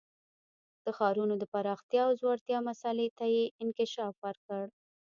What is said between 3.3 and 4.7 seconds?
یې انکشاف ورکړ